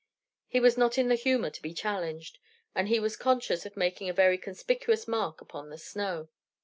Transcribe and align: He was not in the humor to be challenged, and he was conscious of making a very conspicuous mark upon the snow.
He 0.47 0.59
was 0.59 0.79
not 0.79 0.97
in 0.97 1.09
the 1.09 1.13
humor 1.15 1.51
to 1.51 1.61
be 1.61 1.75
challenged, 1.75 2.39
and 2.73 2.87
he 2.87 2.99
was 2.99 3.15
conscious 3.15 3.67
of 3.67 3.77
making 3.77 4.09
a 4.09 4.13
very 4.13 4.39
conspicuous 4.39 5.07
mark 5.07 5.41
upon 5.41 5.69
the 5.69 5.77
snow. 5.77 6.29